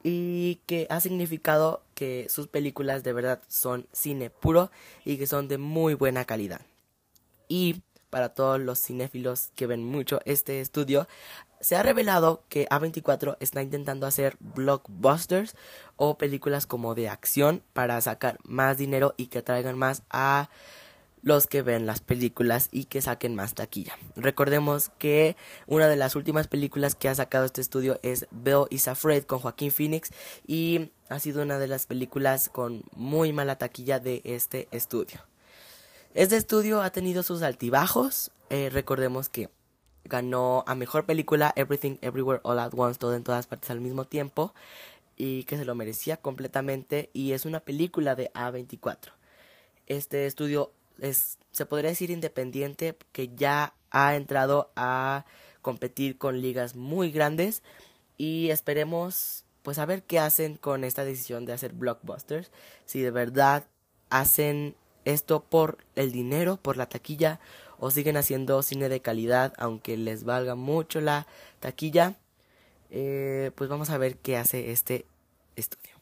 y 0.03 0.56
que 0.67 0.87
ha 0.91 1.00
significado 1.00 1.82
que 1.94 2.26
sus 2.29 2.47
películas 2.47 3.03
de 3.03 3.12
verdad 3.12 3.43
son 3.49 3.87
cine 3.93 4.31
puro 4.31 4.70
y 5.05 5.19
que 5.19 5.26
son 5.26 5.49
de 5.49 5.59
muy 5.59 5.94
buena 5.94 6.25
calidad. 6.25 6.61
Y 7.49 7.82
para 8.11 8.31
todos 8.31 8.61
los 8.61 8.81
cinéfilos 8.81 9.50
que 9.55 9.67
ven 9.67 9.85
mucho 9.85 10.20
este 10.25 10.61
estudio, 10.61 11.09
se 11.61 11.76
ha 11.76 11.82
revelado 11.82 12.44
que 12.49 12.69
A24 12.69 13.37
está 13.41 13.62
intentando 13.62 14.06
hacer 14.06 14.37
blockbusters 14.41 15.56
o 15.97 16.17
películas 16.17 16.67
como 16.67 16.94
de 16.94 17.09
acción 17.09 17.62
para 17.73 18.00
sacar 18.00 18.38
más 18.44 18.79
dinero 18.79 19.14
y 19.17 19.26
que 19.26 19.43
traigan 19.43 19.76
más 19.76 20.03
a 20.11 20.49
los 21.23 21.47
que 21.47 21.62
ven 21.62 21.87
las 21.87 22.00
películas 22.00 22.69
y 22.73 22.85
que 22.85 23.03
saquen 23.03 23.35
más 23.35 23.55
taquilla. 23.55 23.99
Recordemos 24.17 24.91
que 24.99 25.37
una 25.67 25.88
de 25.88 25.97
las 25.97 26.17
últimas 26.17 26.49
películas 26.49 26.94
que 26.94 27.09
ha 27.09 27.15
sacado 27.15 27.44
este 27.44 27.61
estudio 27.61 27.99
es 28.03 28.26
Bill 28.31 28.67
is 28.70 28.88
Afraid 28.88 29.25
con 29.25 29.38
Joaquín 29.41 29.70
Phoenix 29.70 30.11
y 30.47 30.91
ha 31.09 31.19
sido 31.19 31.43
una 31.43 31.59
de 31.59 31.69
las 31.69 31.87
películas 31.87 32.49
con 32.49 32.82
muy 32.94 33.32
mala 33.32 33.56
taquilla 33.56 33.99
de 33.99 34.23
este 34.25 34.69
estudio. 34.70 35.20
Este 36.15 36.37
estudio 36.37 36.82
ha 36.82 36.91
tenido 36.91 37.23
sus 37.23 37.43
altibajos, 37.43 38.31
eh, 38.50 38.71
recordemos 38.73 39.29
que 39.29 39.50
ganó 40.05 40.64
a 40.67 40.75
mejor 40.75 41.05
película 41.05 41.53
Everything 41.55 41.97
Everywhere 42.00 42.41
All 42.43 42.59
at 42.59 42.73
Once, 42.75 42.99
todo 42.99 43.14
en 43.14 43.25
todas 43.25 43.47
partes 43.47 43.71
al 43.71 43.81
mismo 43.81 44.05
tiempo 44.05 44.55
y 45.17 45.44
que 45.44 45.56
se 45.56 45.64
lo 45.64 45.75
merecía 45.75 46.17
completamente 46.17 47.11
y 47.12 47.32
es 47.32 47.44
una 47.44 47.61
película 47.61 48.14
de 48.14 48.32
A24. 48.32 49.12
Este 49.87 50.26
estudio 50.26 50.73
se 51.00 51.67
podría 51.67 51.90
decir 51.90 52.11
independiente 52.11 52.97
que 53.12 53.35
ya 53.35 53.75
ha 53.90 54.17
entrado 54.17 54.71
a 54.76 55.25
competir 55.62 56.19
con 56.19 56.40
ligas 56.40 56.76
muy 56.76 57.11
grandes. 57.11 57.62
Y 58.17 58.50
esperemos 58.50 59.45
pues 59.62 59.78
a 59.78 59.87
ver 59.87 60.02
qué 60.02 60.19
hacen 60.19 60.57
con 60.57 60.85
esta 60.85 61.05
decisión 61.05 61.45
de 61.45 61.52
hacer 61.52 61.73
blockbusters. 61.73 62.50
Si 62.85 63.00
de 63.00 63.11
verdad 63.11 63.67
hacen 64.11 64.76
esto 65.05 65.40
por 65.40 65.78
el 65.95 66.12
dinero 66.12 66.57
por 66.57 66.76
la 66.76 66.88
taquilla 66.88 67.40
o 67.78 67.90
siguen 67.90 68.17
haciendo 68.17 68.62
cine 68.62 68.88
de 68.88 69.00
calidad 69.00 69.55
aunque 69.57 69.97
les 69.97 70.25
valga 70.25 70.55
mucho 70.55 71.00
la 71.00 71.26
taquilla 71.61 72.17
eh, 72.90 73.52
pues 73.55 73.71
vamos 73.71 73.90
a 73.90 73.99
ver 73.99 74.17
qué 74.17 74.37
hace 74.37 74.71
este 74.73 75.07
estudio. 75.57 75.95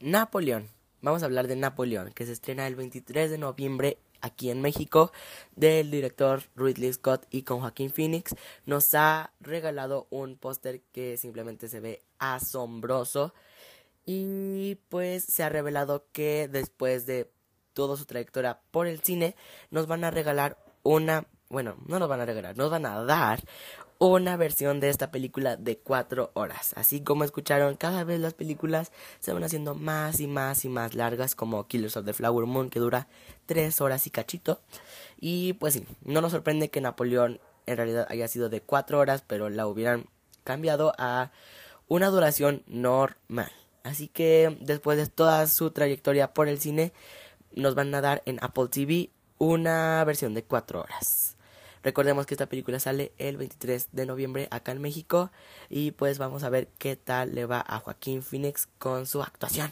Napoleón 0.00 0.68
Vamos 1.02 1.22
a 1.22 1.26
hablar 1.26 1.46
de 1.46 1.56
Napoleón, 1.56 2.12
que 2.12 2.26
se 2.26 2.32
estrena 2.32 2.66
el 2.66 2.74
23 2.74 3.30
de 3.30 3.38
noviembre 3.38 3.98
aquí 4.22 4.50
en 4.50 4.62
México, 4.62 5.12
del 5.54 5.90
director 5.90 6.42
Ridley 6.56 6.92
Scott 6.92 7.26
y 7.30 7.42
con 7.42 7.60
Joaquín 7.60 7.90
Phoenix. 7.90 8.34
Nos 8.64 8.94
ha 8.94 9.30
regalado 9.40 10.06
un 10.10 10.36
póster 10.36 10.80
que 10.92 11.16
simplemente 11.16 11.68
se 11.68 11.80
ve 11.80 12.02
asombroso. 12.18 13.34
Y 14.06 14.76
pues 14.88 15.24
se 15.24 15.42
ha 15.42 15.48
revelado 15.48 16.06
que 16.12 16.48
después 16.48 17.06
de 17.06 17.30
toda 17.74 17.96
su 17.96 18.06
trayectoria 18.06 18.60
por 18.70 18.86
el 18.86 19.00
cine, 19.00 19.36
nos 19.70 19.86
van 19.86 20.02
a 20.04 20.10
regalar 20.10 20.56
una, 20.82 21.26
bueno, 21.50 21.76
no 21.86 21.98
nos 21.98 22.08
van 22.08 22.20
a 22.20 22.24
regalar, 22.24 22.56
nos 22.56 22.70
van 22.70 22.86
a 22.86 23.04
dar 23.04 23.40
una 23.98 24.36
versión 24.36 24.80
de 24.80 24.90
esta 24.90 25.10
película 25.10 25.56
de 25.56 25.78
cuatro 25.78 26.30
horas. 26.34 26.72
Así 26.76 27.00
como 27.00 27.24
escucharon, 27.24 27.76
cada 27.76 28.04
vez 28.04 28.20
las 28.20 28.34
películas 28.34 28.92
se 29.20 29.32
van 29.32 29.44
haciendo 29.44 29.74
más 29.74 30.20
y 30.20 30.26
más 30.26 30.64
y 30.64 30.68
más 30.68 30.94
largas, 30.94 31.34
como 31.34 31.66
Killers 31.66 31.96
of 31.96 32.04
the 32.04 32.12
Flower 32.12 32.46
Moon, 32.46 32.70
que 32.70 32.80
dura 32.80 33.08
tres 33.46 33.80
horas 33.80 34.06
y 34.06 34.10
cachito. 34.10 34.60
Y 35.18 35.54
pues 35.54 35.74
sí, 35.74 35.86
no 36.02 36.20
nos 36.20 36.32
sorprende 36.32 36.68
que 36.68 36.80
Napoleón 36.80 37.40
en 37.66 37.76
realidad 37.76 38.06
haya 38.10 38.28
sido 38.28 38.48
de 38.48 38.60
cuatro 38.60 38.98
horas, 38.98 39.22
pero 39.26 39.48
la 39.48 39.66
hubieran 39.66 40.06
cambiado 40.44 40.92
a 40.98 41.32
una 41.88 42.08
duración 42.08 42.62
normal. 42.66 43.52
Así 43.82 44.08
que 44.08 44.56
después 44.60 44.98
de 44.98 45.06
toda 45.06 45.46
su 45.46 45.70
trayectoria 45.70 46.34
por 46.34 46.48
el 46.48 46.58
cine, 46.58 46.92
nos 47.52 47.74
van 47.74 47.94
a 47.94 48.00
dar 48.00 48.22
en 48.26 48.38
Apple 48.42 48.68
TV 48.68 49.10
una 49.38 50.02
versión 50.04 50.34
de 50.34 50.44
cuatro 50.44 50.80
horas. 50.80 51.35
Recordemos 51.86 52.26
que 52.26 52.34
esta 52.34 52.46
película 52.46 52.80
sale 52.80 53.12
el 53.16 53.36
23 53.36 53.90
de 53.92 54.06
noviembre 54.06 54.48
acá 54.50 54.72
en 54.72 54.82
México 54.82 55.30
y 55.68 55.92
pues 55.92 56.18
vamos 56.18 56.42
a 56.42 56.50
ver 56.50 56.66
qué 56.78 56.96
tal 56.96 57.32
le 57.32 57.46
va 57.46 57.64
a 57.64 57.78
Joaquín 57.78 58.24
Phoenix 58.24 58.68
con 58.80 59.06
su 59.06 59.22
actuación. 59.22 59.70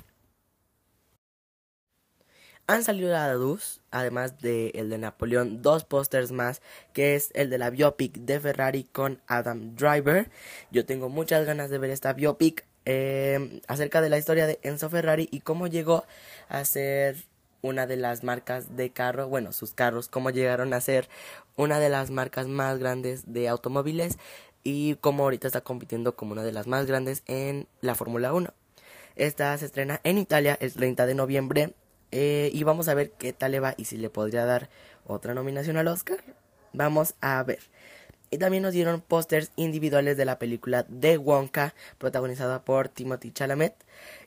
Han 2.69 2.85
salido 2.85 3.09
a 3.17 3.27
la 3.27 3.35
luz, 3.35 3.81
además 3.91 4.39
de 4.39 4.69
el 4.77 4.91
de 4.91 4.99
Napoleón, 4.99 5.61
dos 5.61 5.83
pósters 5.83 6.31
más, 6.31 6.63
que 6.93 7.17
es 7.17 7.33
el 7.35 7.51
de 7.51 7.59
la 7.59 7.71
biopic 7.71 8.15
de 8.15 8.39
Ferrari 8.39 8.85
con 8.85 9.21
Adam 9.27 9.75
Driver. 9.75 10.31
Yo 10.71 10.87
tengo 10.87 11.09
muchas 11.09 11.45
ganas 11.45 11.69
de 11.69 11.79
ver 11.79 11.91
esta 11.91 12.13
biopic 12.13 12.65
eh, 12.85 13.61
acerca 13.67 14.01
de 14.01 14.11
la 14.11 14.19
historia 14.19 14.47
de 14.47 14.61
Enzo 14.63 14.89
Ferrari 14.89 15.29
y 15.33 15.41
cómo 15.41 15.67
llegó 15.67 16.05
a 16.49 16.65
ser 16.65 17.17
una 17.65 17.87
de 17.87 17.97
las 17.97 18.25
marcas 18.25 18.77
de 18.77 18.91
carro, 18.91 19.27
bueno, 19.27 19.53
sus 19.53 19.73
carros, 19.73 20.09
cómo 20.09 20.29
llegaron 20.29 20.75
a 20.75 20.81
ser 20.83 21.09
una 21.57 21.79
de 21.81 21.89
las 21.89 22.11
marcas 22.11 22.47
más 22.47 22.79
grandes 22.79 23.33
de 23.33 23.49
automóviles 23.49 24.19
y 24.63 24.97
cómo 24.97 25.25
ahorita 25.25 25.47
está 25.47 25.63
compitiendo 25.63 26.15
como 26.15 26.33
una 26.33 26.43
de 26.43 26.53
las 26.53 26.67
más 26.67 26.85
grandes 26.85 27.23
en 27.27 27.67
la 27.81 27.95
Fórmula 27.95 28.35
1. 28.35 28.53
Esta 29.17 29.57
se 29.57 29.65
estrena 29.65 30.01
en 30.05 30.19
Italia 30.19 30.59
el 30.61 30.75
30 30.75 31.07
de 31.07 31.15
noviembre 31.15 31.75
eh, 32.11 32.51
y 32.53 32.65
vamos 32.65 32.89
a 32.89 32.95
ver 32.95 33.13
qué 33.13 33.33
tal 33.33 33.53
le 33.53 33.61
va 33.61 33.75
y 33.79 33.87
si 33.87 33.97
le 33.97 34.11
podría 34.11 34.45
dar 34.45 34.69
otra 35.07 35.33
nominación 35.33 35.79
al 35.79 35.89
Oscar. 35.89 36.19
Vamos 36.75 37.15
a 37.23 37.43
ver. 37.45 37.61
Y 38.31 38.37
también 38.37 38.63
nos 38.63 38.75
dieron 38.75 39.01
pósters 39.01 39.53
individuales 39.57 40.19
de 40.19 40.27
la 40.27 40.39
película 40.39 40.85
de 40.89 41.17
Wonka, 41.17 41.75
protagonizada 41.97 42.63
por 42.63 42.89
Timothy 42.89 43.31
Chalamet. 43.31 43.75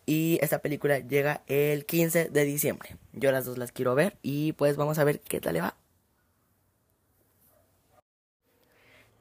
Y 0.09 0.39
esta 0.41 0.59
película 0.59 0.99
llega 0.99 1.43
el 1.47 1.85
15 1.85 2.29
de 2.29 2.45
diciembre. 2.45 2.95
Yo 3.11 3.33
las 3.33 3.43
dos 3.43 3.57
las 3.57 3.73
quiero 3.73 3.93
ver 3.93 4.17
y 4.21 4.53
pues 4.53 4.77
vamos 4.77 4.97
a 4.99 5.03
ver 5.03 5.19
qué 5.19 5.41
tal 5.41 5.55
le 5.55 5.61
va. 5.61 5.75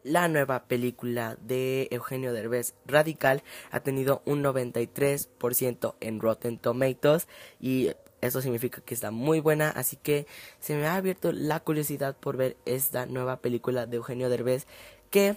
La 0.04 0.28
nueva 0.28 0.68
película 0.68 1.36
de 1.40 1.88
Eugenio 1.90 2.32
Derbez 2.32 2.74
Radical 2.86 3.42
ha 3.72 3.80
tenido 3.80 4.22
un 4.26 4.44
93% 4.44 5.96
en 5.98 6.20
Rotten 6.20 6.58
Tomatoes 6.58 7.26
y 7.58 7.90
eso 8.20 8.40
significa 8.40 8.80
que 8.80 8.94
está 8.94 9.10
muy 9.10 9.40
buena, 9.40 9.70
así 9.70 9.96
que 9.96 10.28
se 10.60 10.76
me 10.76 10.86
ha 10.86 10.94
abierto 10.94 11.32
la 11.32 11.58
curiosidad 11.58 12.16
por 12.16 12.36
ver 12.36 12.56
esta 12.64 13.06
nueva 13.06 13.40
película 13.40 13.86
de 13.86 13.96
Eugenio 13.96 14.28
Derbez 14.28 14.68
que 15.10 15.36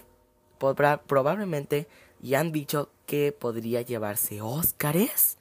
probablemente 0.58 1.88
ya 2.20 2.38
han 2.38 2.52
dicho 2.52 2.92
que 3.06 3.32
podría 3.32 3.82
llevarse 3.82 4.40
Óscares. 4.40 5.39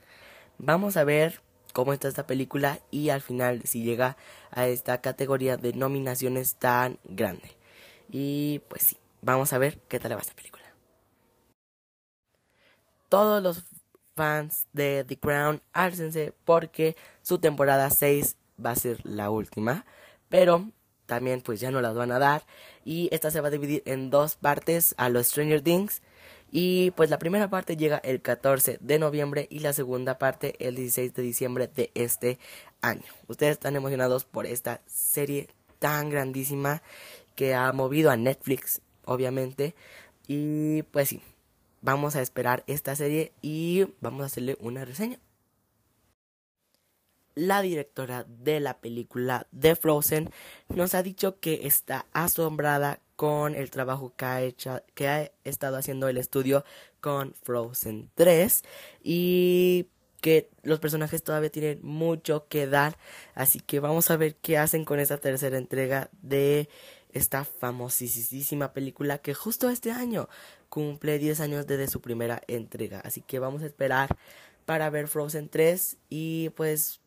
Vamos 0.62 0.98
a 0.98 1.06
ver 1.06 1.42
cómo 1.72 1.94
está 1.94 2.10
esta 2.10 2.28
película 2.28 2.80
y 2.92 3.12
al 3.12 3.22
final 3.22 3.62
si 3.64 3.82
llega 3.82 4.18
a 4.52 4.68
esta 4.68 5.00
categoría 5.00 5.56
de 5.56 5.72
nominaciones 5.72 6.56
tan 6.56 7.00
grande. 7.06 7.56
Y 8.12 8.60
pues 8.68 8.84
sí, 8.84 8.98
vamos 9.22 9.54
a 9.54 9.58
ver 9.58 9.80
qué 9.88 10.00
tal 10.00 10.18
va 10.18 10.20
esta 10.20 10.36
película. 10.36 10.66
Todos 13.08 13.42
los 13.42 13.64
fans 14.18 14.68
de 14.74 15.06
The 15.08 15.18
Crown, 15.18 15.62
álcense 15.72 16.34
porque 16.44 16.98
su 17.22 17.40
temporada 17.40 17.90
6 17.90 18.36
va 18.64 18.72
a 18.72 18.76
ser 18.76 19.00
la 19.06 19.30
última, 19.30 19.86
pero 20.28 20.70
también 21.06 21.40
pues 21.40 21.62
ya 21.62 21.72
no 21.72 21.80
las 21.80 21.96
van 21.96 22.12
a 22.12 22.20
dar 22.20 22.46
y 22.84 23.08
esta 23.14 23.32
se 23.32 23.40
va 23.40 23.48
a 23.48 23.52
dividir 23.52 23.82
en 23.86 24.10
dos 24.10 24.36
partes 24.36 24.94
a 24.98 25.08
los 25.08 25.28
Stranger 25.28 25.62
Things 25.62 26.02
y 26.52 26.92
pues 26.92 27.10
la 27.10 27.20
primera 27.20 27.50
parte 27.50 27.78
llega 27.78 27.98
el 27.98 28.22
14 28.22 28.80
de 28.82 29.00
noviembre 29.00 29.48
y 29.50 29.60
la 29.60 29.74
segunda 29.74 30.18
parte 30.18 30.56
el 30.60 30.76
16 30.76 31.14
de 31.14 31.22
diciembre 31.22 31.68
de 31.68 31.92
este 31.94 32.40
año. 32.82 33.04
Ustedes 33.28 33.54
están 33.54 33.76
emocionados 33.76 34.26
por 34.26 34.46
esta 34.46 34.82
serie 34.88 35.50
tan 35.80 36.10
grandísima 36.10 36.82
que 37.36 37.54
ha 37.54 37.72
movido 37.72 38.12
a 38.12 38.18
Netflix, 38.18 38.82
obviamente. 39.06 39.76
Y 40.28 40.84
pues 40.84 41.10
sí, 41.10 41.22
vamos 41.82 42.16
a 42.16 42.22
esperar 42.22 42.64
esta 42.68 42.96
serie 42.96 43.32
y 43.42 43.88
vamos 44.02 44.24
a 44.24 44.26
hacerle 44.26 44.58
una 44.60 44.86
reseña. 44.86 45.20
La 47.36 47.62
directora 47.62 48.26
de 48.28 48.60
la 48.60 48.80
película 48.80 49.48
The 49.58 49.76
Frozen 49.76 50.30
nos 50.68 50.94
ha 50.94 51.04
dicho 51.04 51.40
que 51.40 51.68
está 51.68 52.06
asombrada 52.12 53.00
con 53.20 53.54
el 53.54 53.70
trabajo 53.70 54.14
que 54.16 54.24
ha, 54.24 54.42
hecho, 54.42 54.82
que 54.96 55.10
ha 55.10 55.30
estado 55.44 55.76
haciendo 55.76 56.08
el 56.08 56.18
estudio 56.18 56.64
con 57.02 57.34
Frozen 57.34 58.10
3 58.16 58.64
y 59.04 59.88
que 60.22 60.50
los 60.64 60.80
personajes 60.80 61.22
todavía 61.22 61.50
tienen 61.50 61.80
mucho 61.84 62.48
que 62.48 62.66
dar, 62.66 62.98
así 63.36 63.60
que 63.60 63.82
vamos 63.82 64.10
a 64.10 64.16
ver 64.16 64.36
qué 64.36 64.58
hacen 64.58 64.86
con 64.86 65.02
esta 65.02 65.18
tercera 65.18 65.58
entrega 65.58 66.10
de 66.22 66.70
esta 67.12 67.44
famosísima 67.44 68.72
película 68.72 69.18
que 69.18 69.34
justo 69.34 69.70
este 69.70 69.92
año 69.92 70.30
cumple 70.70 71.20
10 71.20 71.42
años 71.42 71.68
desde 71.68 71.90
su 71.90 72.00
primera 72.00 72.42
entrega. 72.48 73.02
Así 73.02 73.20
que 73.20 73.40
vamos 73.40 73.64
a 73.64 73.66
esperar 73.66 74.16
para 74.66 74.90
ver 74.90 75.10
Frozen 75.10 75.50
3 75.50 75.98
y 76.08 76.52
pues 76.52 77.02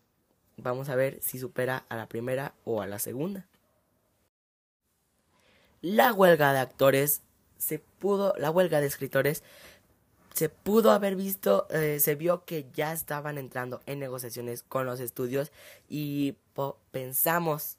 vamos 0.58 0.90
a 0.90 0.94
ver 0.94 1.22
si 1.22 1.38
supera 1.38 1.86
a 1.88 1.96
la 1.96 2.06
primera 2.06 2.52
o 2.64 2.82
a 2.82 2.86
la 2.86 2.98
segunda. 2.98 3.46
La 5.82 6.12
huelga 6.12 6.52
de 6.52 6.60
actores 6.60 7.22
se 7.58 7.78
pudo, 7.78 8.34
la 8.38 8.50
huelga 8.50 8.80
de 8.80 8.86
escritores 8.86 9.42
se 10.34 10.48
pudo 10.48 10.92
haber 10.92 11.14
visto, 11.14 11.66
eh, 11.70 11.98
se 12.00 12.14
vio 12.14 12.44
que 12.44 12.66
ya 12.72 12.92
estaban 12.92 13.36
entrando 13.36 13.82
en 13.84 13.98
negociaciones 13.98 14.62
con 14.62 14.86
los 14.86 15.00
estudios 15.00 15.52
y 15.88 16.36
pensamos 16.90 17.76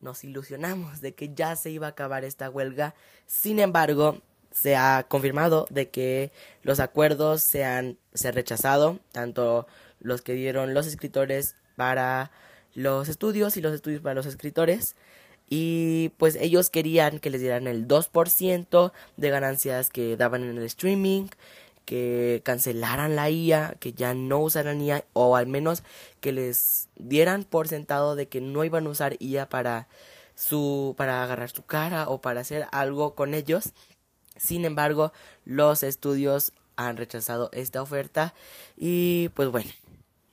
nos 0.00 0.22
ilusionamos 0.24 1.00
de 1.00 1.14
que 1.14 1.34
ya 1.34 1.56
se 1.56 1.70
iba 1.70 1.86
a 1.86 1.90
acabar 1.90 2.24
esta 2.24 2.50
huelga. 2.50 2.94
Sin 3.26 3.58
embargo, 3.58 4.20
se 4.50 4.76
ha 4.76 5.06
confirmado 5.08 5.66
de 5.70 5.90
que 5.90 6.32
los 6.62 6.80
acuerdos 6.80 7.42
se 7.42 7.64
han 7.64 7.98
se 8.14 8.32
rechazado, 8.32 9.00
tanto 9.12 9.66
los 10.00 10.22
que 10.22 10.34
dieron 10.34 10.74
los 10.74 10.86
escritores 10.86 11.56
para 11.76 12.30
los 12.74 13.08
estudios 13.08 13.56
y 13.56 13.60
los 13.60 13.72
estudios 13.72 14.00
para 14.00 14.14
los 14.14 14.26
escritores. 14.26 14.96
Y 15.50 16.10
pues 16.18 16.36
ellos 16.36 16.70
querían 16.70 17.18
que 17.20 17.30
les 17.30 17.40
dieran 17.40 17.66
el 17.66 17.88
2% 17.88 18.92
de 19.16 19.30
ganancias 19.30 19.90
que 19.90 20.16
daban 20.16 20.42
en 20.44 20.58
el 20.58 20.64
streaming 20.64 21.28
que 21.84 22.42
cancelaran 22.44 23.16
la 23.16 23.30
IA, 23.30 23.76
que 23.80 23.94
ya 23.94 24.12
no 24.12 24.40
usaran 24.40 24.82
IA 24.82 25.04
o 25.14 25.36
al 25.36 25.46
menos 25.46 25.82
que 26.20 26.32
les 26.32 26.88
dieran 26.96 27.44
por 27.44 27.66
sentado 27.68 28.14
de 28.14 28.28
que 28.28 28.42
no 28.42 28.62
iban 28.64 28.86
a 28.86 28.90
usar 28.90 29.16
IA 29.20 29.48
para 29.48 29.88
su 30.34 30.94
para 30.98 31.22
agarrar 31.22 31.50
su 31.50 31.64
cara 31.64 32.08
o 32.08 32.20
para 32.20 32.40
hacer 32.42 32.66
algo 32.72 33.14
con 33.14 33.32
ellos. 33.34 33.72
Sin 34.36 34.64
embargo, 34.66 35.12
los 35.46 35.82
estudios 35.82 36.52
han 36.76 36.96
rechazado 36.98 37.50
esta 37.52 37.82
oferta 37.82 38.34
y 38.76 39.30
pues 39.30 39.48
bueno, 39.50 39.70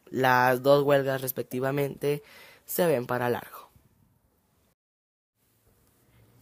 las 0.10 0.62
dos 0.64 0.84
huelgas 0.84 1.22
respectivamente 1.22 2.24
se 2.66 2.86
ven 2.88 3.08
para 3.08 3.30
largo. 3.30 3.55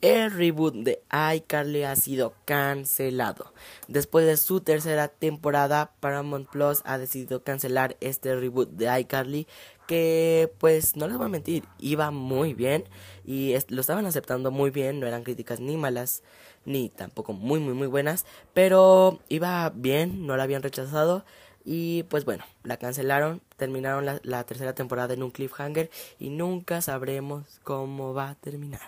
El 0.04 0.32
reboot 0.32 0.76
de 0.76 1.02
iCarly 1.34 1.84
ha 1.84 1.96
sido 1.96 2.34
cancelado. 2.44 3.54
Después 3.88 4.26
de 4.26 4.36
su 4.36 4.60
tercera 4.60 5.08
temporada, 5.08 5.94
Paramount 6.02 6.50
Plus 6.50 6.82
ha 6.84 6.98
decidido 6.98 7.42
cancelar 7.46 7.96
este 8.02 8.36
reboot 8.36 8.72
de 8.72 9.00
iCarly 9.00 9.48
que 9.88 10.52
pues 10.58 10.98
no 10.98 11.08
les 11.08 11.16
voy 11.16 11.28
a 11.28 11.30
mentir, 11.30 11.64
iba 11.80 12.12
muy 12.12 12.54
bien 12.54 12.84
y 13.24 13.56
lo 13.70 13.80
estaban 13.80 14.06
aceptando 14.06 14.52
muy 14.52 14.72
bien, 14.72 15.00
no 15.00 15.08
eran 15.08 15.24
críticas 15.24 15.62
ni 15.62 15.78
malas 15.78 16.22
ni 16.66 16.90
tampoco 16.90 17.32
muy 17.32 17.62
muy 17.62 17.74
muy 17.74 17.88
buenas, 17.88 18.26
pero 18.54 19.22
iba 19.30 19.70
bien, 19.74 20.28
no 20.28 20.36
la 20.36 20.44
habían 20.44 20.64
rechazado 20.64 21.24
y 21.64 22.04
pues 22.04 22.26
bueno, 22.26 22.44
la 22.64 22.76
cancelaron, 22.76 23.42
terminaron 23.56 24.06
la, 24.06 24.20
la 24.24 24.44
tercera 24.44 24.76
temporada 24.76 25.14
en 25.14 25.24
un 25.24 25.32
cliffhanger 25.32 25.90
y 26.20 26.30
nunca 26.30 26.82
sabremos 26.82 27.62
cómo 27.64 28.14
va 28.14 28.32
a 28.32 28.36
terminar. 28.36 28.82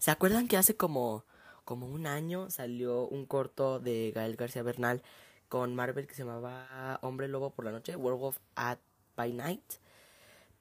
¿Se 0.00 0.10
acuerdan 0.10 0.48
que 0.48 0.56
hace 0.56 0.76
como, 0.76 1.26
como 1.66 1.86
un 1.86 2.06
año 2.06 2.48
salió 2.48 3.06
un 3.06 3.26
corto 3.26 3.80
de 3.80 4.12
Gael 4.14 4.34
García 4.34 4.62
Bernal 4.62 5.02
con 5.50 5.74
Marvel 5.74 6.06
que 6.06 6.14
se 6.14 6.24
llamaba 6.24 6.98
Hombre 7.02 7.28
Lobo 7.28 7.50
por 7.50 7.66
la 7.66 7.70
Noche, 7.70 7.96
Werewolf 7.96 8.38
at 8.54 8.78
by 9.14 9.34
Night? 9.34 9.74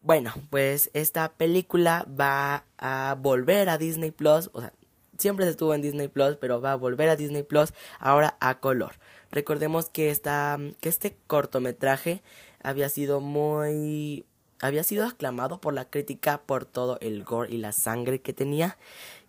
Bueno, 0.01 0.34
pues 0.50 0.91
esta 0.93 1.31
película 1.31 2.05
va 2.19 2.65
a 2.77 3.15
volver 3.17 3.69
a 3.69 3.77
Disney 3.77 4.12
Plus, 4.12 4.50
o 4.51 4.60
sea, 4.60 4.74
siempre 5.17 5.46
se 5.46 5.51
estuvo 5.51 5.74
en 5.74 5.81
Disney 5.81 6.10
Plus, 6.10 6.36
pero 6.36 6.60
va 6.60 6.74
a 6.74 6.75
volver 6.75 7.08
a 7.08 7.15
Disney 7.15 7.43
Plus 7.43 7.72
ahora 7.98 8.36
a 8.41 8.60
color. 8.60 8.96
Recordemos 9.31 9.89
que 9.89 10.10
esta, 10.10 10.60
que 10.81 10.89
este 10.89 11.15
cortometraje 11.27 12.22
había 12.62 12.89
sido 12.89 13.22
muy 13.22 14.25
había 14.61 14.83
sido 14.83 15.05
aclamado 15.05 15.61
por 15.61 15.73
la 15.73 15.89
crítica 15.89 16.41
por 16.45 16.65
todo 16.65 16.97
el 17.01 17.23
gore 17.23 17.53
y 17.53 17.57
la 17.57 17.71
sangre 17.71 18.21
que 18.21 18.33
tenía 18.33 18.77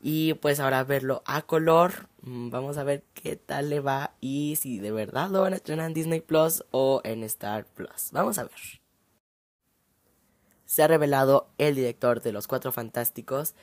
y 0.02 0.34
pues 0.34 0.60
ahora 0.60 0.82
verlo 0.84 1.22
a 1.26 1.42
color, 1.42 2.08
mm, 2.22 2.50
vamos 2.50 2.78
a 2.78 2.84
ver 2.84 3.04
qué 3.14 3.36
tal 3.36 3.70
le 3.70 3.80
va 3.80 4.14
y 4.20 4.56
si 4.56 4.78
de 4.78 4.92
verdad 4.92 5.30
lo 5.30 5.42
van 5.42 5.52
a 5.52 5.56
estrenar 5.56 5.86
en 5.86 5.94
Disney 5.94 6.20
Plus 6.20 6.64
o 6.70 7.00
en 7.04 7.22
Star 7.24 7.66
Plus. 7.66 8.10
Vamos 8.12 8.38
a 8.38 8.44
ver. 8.44 8.80
Se 10.64 10.82
ha 10.82 10.86
revelado 10.86 11.50
el 11.58 11.74
director 11.74 12.22
de 12.22 12.32
Los 12.32 12.46
Cuatro 12.46 12.72
Fantásticos. 12.72 13.54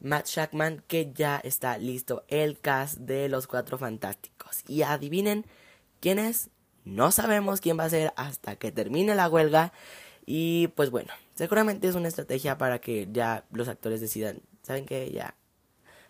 Matt 0.00 0.26
Shackman 0.26 0.84
que 0.86 1.12
ya 1.12 1.40
está 1.42 1.78
listo 1.78 2.24
el 2.28 2.60
cast 2.60 2.98
de 2.98 3.28
los 3.28 3.46
Cuatro 3.46 3.76
Fantásticos. 3.76 4.62
Y 4.68 4.82
adivinen 4.82 5.46
quién 6.00 6.18
es. 6.18 6.50
No 6.84 7.10
sabemos 7.10 7.60
quién 7.60 7.78
va 7.78 7.84
a 7.84 7.90
ser 7.90 8.12
hasta 8.16 8.56
que 8.56 8.70
termine 8.70 9.14
la 9.14 9.28
huelga. 9.28 9.72
Y 10.26 10.68
pues 10.68 10.90
bueno, 10.90 11.12
seguramente 11.34 11.88
es 11.88 11.94
una 11.94 12.08
estrategia 12.08 12.56
para 12.58 12.80
que 12.80 13.08
ya 13.12 13.44
los 13.52 13.68
actores 13.68 14.00
decidan, 14.00 14.40
¿saben 14.62 14.86
qué? 14.86 15.10
Ya. 15.12 15.34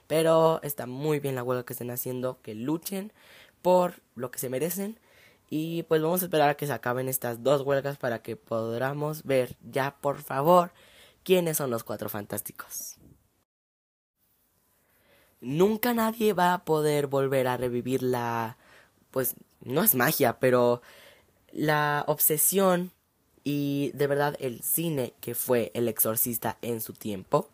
Pero 0.06 0.61
está 0.62 0.87
muy 0.87 1.18
bien 1.21 1.35
la 1.35 1.42
huelga 1.42 1.64
que 1.64 1.73
estén 1.73 1.90
haciendo, 1.90 2.40
que 2.42 2.54
luchen 2.54 3.12
por 3.62 4.02
lo 4.14 4.30
que 4.30 4.38
se 4.38 4.50
merecen. 4.50 4.99
Y 5.50 5.85
pues 5.85 6.02
vamos 6.02 6.23
a 6.23 6.26
esperar 6.26 6.50
a 6.50 6.56
que 6.56 6.66
se 6.66 6.73
acaben 6.73 7.09
estas 7.09 7.42
dos 7.42 7.62
huelgas 7.62 7.97
para 7.99 8.23
que 8.23 8.37
podamos 8.37 9.25
ver 9.25 9.56
ya 9.62 9.97
por 10.00 10.23
favor 10.23 10.73
quiénes 11.23 11.56
son 11.56 11.71
los 11.71 11.85
cuatro 11.85 12.09
fantásticos. 12.09 12.97
Nunca 15.40 15.92
nadie 15.92 16.33
va 16.33 16.54
a 16.54 16.64
poder 16.64 17.06
volver 17.06 17.47
a 17.49 17.56
revivir 17.56 18.02
la... 18.02 18.56
pues 19.11 19.35
no 19.61 19.83
es 19.83 19.94
magia, 19.94 20.38
pero 20.40 20.83
la 21.52 22.04
obsesión 22.06 22.92
y 23.44 23.90
de 23.94 24.06
verdad 24.06 24.36
el 24.40 24.62
cine 24.62 25.12
que 25.20 25.34
fue 25.34 25.70
El 25.74 25.86
Exorcista 25.86 26.56
en 26.62 26.80
su 26.80 26.94
tiempo. 26.94 27.50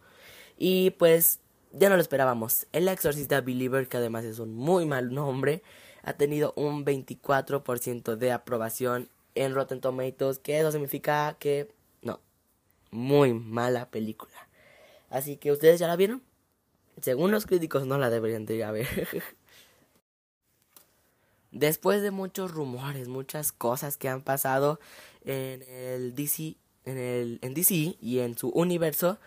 Y 0.56 0.90
pues 0.90 1.40
ya 1.73 1.88
no 1.88 1.97
lo 1.97 2.02
esperábamos. 2.02 2.66
El 2.73 2.88
Exorcista 2.88 3.40
Believer, 3.40 3.88
que 3.88 3.97
además 3.97 4.25
es 4.25 4.38
un 4.38 4.54
muy 4.54 4.87
mal 4.87 5.12
nombre, 5.12 5.62
ha 6.02 6.14
tenido 6.14 6.52
un 6.56 6.85
24% 6.85 8.16
de 8.16 8.32
aprobación 8.32 9.09
en 9.35 9.54
Rotten 9.54 9.80
Tomatoes, 9.80 10.38
que 10.38 10.59
eso 10.59 10.73
significa 10.73 11.37
que 11.38 11.73
no, 12.02 12.20
muy 12.90 13.35
mala 13.35 13.90
película. 13.90 14.49
Así 15.11 15.37
que 15.37 15.52
ustedes 15.52 15.80
ya 15.80 15.88
la 15.88 15.97
vieron. 15.97 16.23
Según 17.00 17.30
los 17.30 17.47
críticos 17.47 17.87
no 17.87 17.99
la 17.99 18.11
deberían 18.11 18.47
de 18.47 18.64
ver. 18.70 18.87
Después 21.52 22.00
de 22.02 22.12
muchos 22.12 22.52
rumores, 22.52 23.09
muchas 23.09 23.50
cosas 23.50 23.97
que 23.97 24.09
han 24.09 24.23
pasado 24.23 24.78
en 25.25 25.62
el 25.62 26.15
DC, 26.15 26.57
en 26.85 26.99
el 26.99 27.39
en 27.43 27.55
DC 27.55 27.97
y 28.00 28.19
en 28.21 28.37
su 28.37 28.49
universo, 28.49 29.19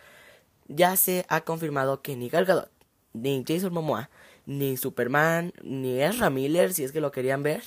ya 0.68 0.96
se 0.96 1.26
ha 1.30 1.42
confirmado 1.42 2.02
que 2.02 2.16
ni 2.16 2.30
Gal 2.30 2.46
Gadot, 2.46 2.72
ni 3.14 3.44
Jason 3.48 3.74
Momoa, 3.74 4.10
ni 4.46 4.78
Superman, 4.78 5.54
ni 5.64 6.02
Ezra 6.02 6.30
Miller, 6.30 6.74
si 6.74 6.84
es 6.84 6.92
que 6.92 7.02
lo 7.02 7.12
querían 7.12 7.44
ver, 7.44 7.64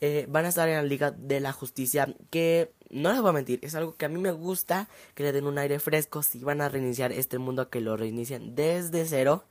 eh, 0.00 0.26
van 0.28 0.44
a 0.44 0.48
estar 0.48 0.68
en 0.68 0.76
la 0.76 0.82
Liga 0.82 1.10
de 1.10 1.40
la 1.40 1.52
Justicia, 1.52 2.14
que 2.30 2.72
no 2.90 3.12
les 3.12 3.20
voy 3.20 3.30
a 3.30 3.32
mentir, 3.32 3.58
es 3.62 3.74
algo 3.74 3.94
que 3.96 4.04
a 4.04 4.08
mí 4.08 4.20
me 4.20 4.32
gusta, 4.32 4.88
que 5.14 5.22
le 5.22 5.32
den 5.32 5.46
un 5.46 5.58
aire 5.58 5.78
fresco, 5.78 6.22
si 6.22 6.40
van 6.40 6.60
a 6.60 6.68
reiniciar 6.68 7.12
este 7.12 7.38
mundo, 7.38 7.70
que 7.70 7.80
lo 7.80 7.96
reinicien 7.96 8.54
desde 8.54 9.06
cero. 9.06 9.44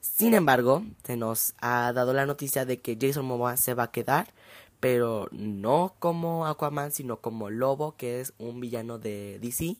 Sin 0.00 0.34
embargo, 0.34 0.84
se 1.04 1.16
nos 1.16 1.54
ha 1.60 1.92
dado 1.92 2.12
la 2.12 2.24
noticia 2.26 2.64
de 2.64 2.80
que 2.80 2.96
Jason 3.00 3.26
Momoa 3.26 3.56
se 3.56 3.74
va 3.74 3.84
a 3.84 3.90
quedar, 3.90 4.32
pero 4.80 5.28
no 5.32 5.94
como 5.98 6.46
Aquaman, 6.46 6.92
sino 6.92 7.20
como 7.20 7.50
Lobo, 7.50 7.96
que 7.96 8.20
es 8.20 8.34
un 8.38 8.60
villano 8.60 8.98
de 8.98 9.38
DC. 9.40 9.76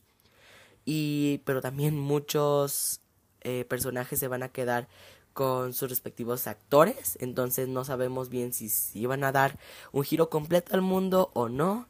Y 0.85 1.39
pero 1.45 1.61
también 1.61 1.99
muchos 1.99 3.01
eh, 3.41 3.65
personajes 3.65 4.19
se 4.19 4.27
van 4.27 4.43
a 4.43 4.49
quedar 4.49 4.87
con 5.33 5.73
sus 5.73 5.89
respectivos 5.89 6.47
actores, 6.47 7.17
entonces 7.21 7.67
no 7.69 7.85
sabemos 7.85 8.29
bien 8.29 8.51
si, 8.51 8.67
si 8.67 9.05
van 9.05 9.23
a 9.23 9.31
dar 9.31 9.57
un 9.91 10.03
giro 10.03 10.29
completo 10.29 10.73
al 10.73 10.81
mundo 10.81 11.31
o 11.33 11.47
no. 11.47 11.87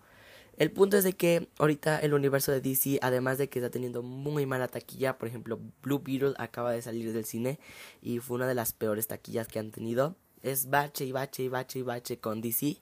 El 0.58 0.72
punto 0.72 0.98
es 0.98 1.06
de 1.06 1.14
que 1.14 1.48
ahorita 1.58 2.00
el 2.00 2.14
universo 2.14 2.52
de 2.52 2.60
DC, 2.60 3.00
además 3.02 3.38
de 3.38 3.50
que 3.50 3.60
está 3.60 3.72
teniendo 3.72 4.04
muy 4.04 4.46
mala 4.46 4.68
taquilla, 4.68 5.18
por 5.18 5.30
ejemplo, 5.30 5.60
Blue 5.82 6.02
Beetle 6.04 6.34
acaba 6.38 6.72
de 6.74 6.82
salir 6.82 7.14
del 7.14 7.24
cine 7.26 7.60
y 8.02 8.20
fue 8.20 8.36
una 8.36 8.46
de 8.46 8.56
las 8.56 8.74
peores 8.74 9.08
taquillas 9.08 9.48
que 9.48 9.58
han 9.58 9.72
tenido. 9.72 10.16
Es 10.44 10.70
bache 10.70 11.06
y 11.06 11.12
bache 11.12 11.44
y 11.44 11.50
bache 11.50 11.80
y 11.80 11.82
bache 11.84 12.20
con 12.20 12.42
DC. 12.42 12.78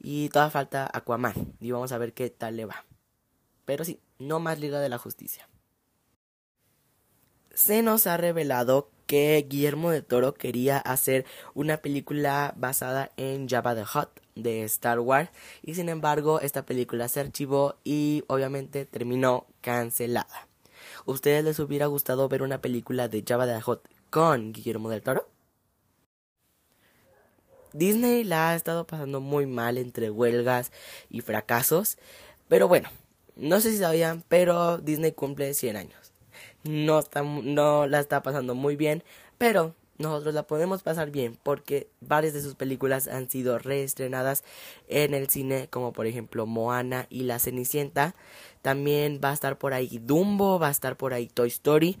Y 0.00 0.28
toda 0.30 0.50
falta 0.50 0.90
Aquaman. 0.92 1.54
Y 1.60 1.70
vamos 1.70 1.92
a 1.92 1.98
ver 1.98 2.12
qué 2.12 2.30
tal 2.30 2.56
le 2.56 2.64
va. 2.64 2.84
Pero 3.64 3.84
sí, 3.84 4.00
no 4.18 4.40
más 4.40 4.58
Liga 4.58 4.80
de 4.80 4.88
la 4.88 4.98
Justicia. 4.98 5.48
Se 7.54 7.82
nos 7.82 8.06
ha 8.06 8.16
revelado 8.16 8.90
que 9.06 9.46
Guillermo 9.48 9.90
de 9.90 10.02
Toro 10.02 10.34
quería 10.34 10.78
hacer 10.78 11.24
una 11.54 11.78
película 11.78 12.54
basada 12.56 13.10
en 13.16 13.48
Java 13.48 13.74
the 13.74 13.82
Hutt 13.82 14.08
de 14.34 14.64
Star 14.64 14.98
Wars 15.00 15.30
y 15.62 15.74
sin 15.74 15.88
embargo 15.88 16.40
esta 16.40 16.64
película 16.64 17.08
se 17.08 17.20
archivó 17.20 17.76
y 17.84 18.24
obviamente 18.26 18.86
terminó 18.86 19.46
cancelada. 19.60 20.48
¿Ustedes 21.04 21.44
les 21.44 21.58
hubiera 21.58 21.86
gustado 21.86 22.28
ver 22.28 22.42
una 22.42 22.60
película 22.60 23.08
de 23.08 23.22
Java 23.26 23.46
the 23.46 23.62
Hutt 23.64 23.82
con 24.10 24.52
Guillermo 24.52 24.90
del 24.90 25.02
Toro? 25.02 25.28
Disney 27.74 28.24
la 28.24 28.50
ha 28.50 28.54
estado 28.54 28.86
pasando 28.86 29.20
muy 29.20 29.46
mal 29.46 29.76
entre 29.76 30.10
huelgas 30.10 30.72
y 31.10 31.20
fracasos, 31.20 31.98
pero 32.48 32.68
bueno, 32.68 32.88
no 33.36 33.60
sé 33.60 33.72
si 33.72 33.78
sabían, 33.78 34.24
pero 34.28 34.78
Disney 34.78 35.12
cumple 35.12 35.52
100 35.52 35.76
años. 35.76 36.12
No, 36.62 37.00
está, 37.00 37.22
no 37.22 37.86
la 37.86 38.00
está 38.00 38.22
pasando 38.22 38.54
muy 38.54 38.76
bien, 38.76 39.02
pero 39.36 39.74
nosotros 39.98 40.34
la 40.34 40.44
podemos 40.44 40.82
pasar 40.82 41.10
bien 41.10 41.38
porque 41.42 41.88
varias 42.00 42.34
de 42.34 42.42
sus 42.42 42.54
películas 42.54 43.06
han 43.06 43.30
sido 43.30 43.58
reestrenadas 43.58 44.42
en 44.88 45.14
el 45.14 45.28
cine, 45.28 45.68
como 45.70 45.92
por 45.92 46.06
ejemplo 46.06 46.46
Moana 46.46 47.06
y 47.10 47.22
La 47.24 47.38
Cenicienta. 47.38 48.14
También 48.62 49.20
va 49.22 49.30
a 49.30 49.34
estar 49.34 49.58
por 49.58 49.74
ahí 49.74 50.00
Dumbo, 50.02 50.58
va 50.58 50.68
a 50.68 50.72
estar 50.72 50.96
por 50.96 51.12
ahí 51.12 51.28
Toy 51.28 51.48
Story. 51.48 51.98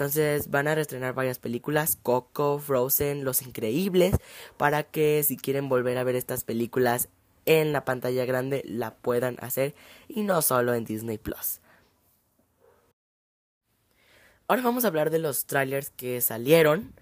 Entonces 0.00 0.50
van 0.50 0.66
a 0.66 0.74
reestrenar 0.74 1.12
varias 1.12 1.38
películas, 1.38 1.98
Coco, 2.02 2.58
Frozen, 2.58 3.22
Los 3.22 3.42
Increíbles, 3.42 4.14
para 4.56 4.82
que 4.82 5.22
si 5.22 5.36
quieren 5.36 5.68
volver 5.68 5.98
a 5.98 6.04
ver 6.04 6.16
estas 6.16 6.42
películas 6.42 7.10
en 7.44 7.74
la 7.74 7.84
pantalla 7.84 8.24
grande 8.24 8.62
la 8.64 8.94
puedan 8.94 9.36
hacer 9.40 9.74
y 10.08 10.22
no 10.22 10.40
solo 10.40 10.72
en 10.72 10.86
Disney 10.86 11.18
Plus. 11.18 11.60
Ahora 14.48 14.62
vamos 14.62 14.86
a 14.86 14.88
hablar 14.88 15.10
de 15.10 15.18
los 15.18 15.44
trailers 15.44 15.90
que 15.90 16.22
salieron. 16.22 16.94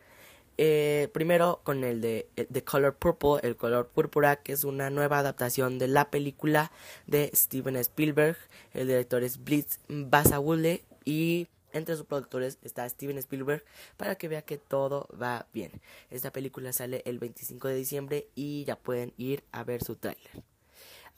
Eh, 0.56 1.08
primero 1.12 1.60
con 1.62 1.84
el 1.84 2.00
de 2.00 2.28
The 2.50 2.64
Color 2.64 2.96
Purple, 2.96 3.48
el 3.48 3.54
color 3.54 3.90
púrpura, 3.90 4.42
que 4.42 4.54
es 4.54 4.64
una 4.64 4.90
nueva 4.90 5.20
adaptación 5.20 5.78
de 5.78 5.86
la 5.86 6.10
película 6.10 6.72
de 7.06 7.30
Steven 7.32 7.76
Spielberg. 7.76 8.36
El 8.74 8.88
director 8.88 9.22
es 9.22 9.44
Blitz 9.44 9.78
Basawule 9.86 10.82
y 11.04 11.46
entre 11.72 11.96
sus 11.96 12.06
productores 12.06 12.58
está 12.62 12.88
Steven 12.88 13.18
Spielberg 13.18 13.64
para 13.96 14.14
que 14.14 14.28
vea 14.28 14.42
que 14.42 14.58
todo 14.58 15.08
va 15.20 15.46
bien. 15.52 15.80
Esta 16.10 16.32
película 16.32 16.72
sale 16.72 17.02
el 17.06 17.18
25 17.18 17.68
de 17.68 17.74
diciembre 17.74 18.28
y 18.34 18.64
ya 18.64 18.76
pueden 18.76 19.12
ir 19.16 19.44
a 19.52 19.64
ver 19.64 19.82
su 19.82 19.96
tráiler. 19.96 20.42